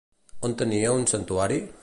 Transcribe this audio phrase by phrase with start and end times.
[0.49, 1.63] On tenia un santuari?